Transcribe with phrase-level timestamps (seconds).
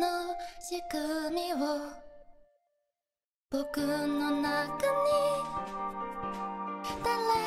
[0.00, 1.56] の仕組みを
[3.50, 5.04] 僕の中に
[7.04, 7.43] 誰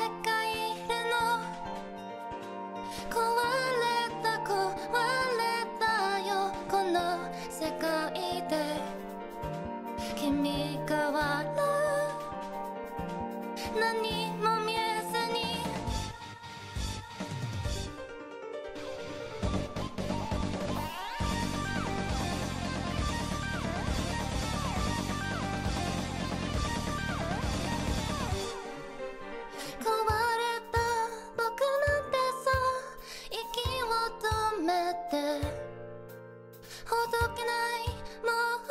[37.06, 37.88] どけない
[38.24, 38.66] もう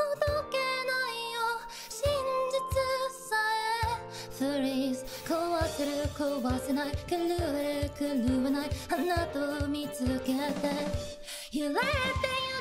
[0.51, 1.39] けないよ
[1.89, 2.03] 真
[2.51, 2.59] 実
[3.29, 3.39] さ
[3.85, 4.59] え。
[4.59, 5.35] フリーズ壊
[5.69, 6.93] せる壊せない。
[7.07, 7.17] 狂
[7.55, 8.05] え狂
[8.45, 8.71] わない。
[8.89, 11.17] 花と見つけて。
[11.53, 12.56] 揺れてゆ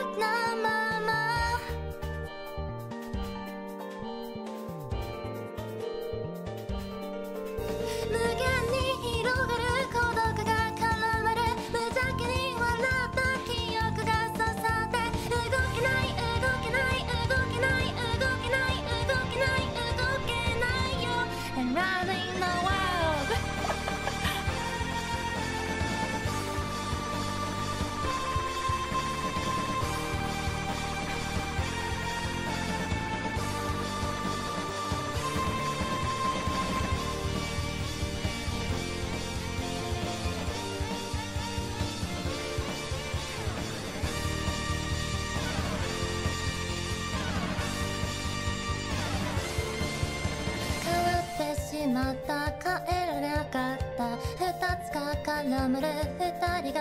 [0.00, 0.49] not now.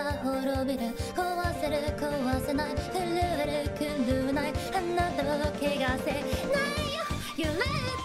[0.03, 0.95] た滅びる。
[1.13, 2.75] 壊せる壊せない。
[2.75, 3.83] 震える狂
[4.27, 4.53] わない。
[4.73, 6.23] あなたを怪我せない
[6.95, 7.03] よ。
[7.37, 7.98] 揺れる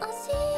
[0.00, 0.57] 足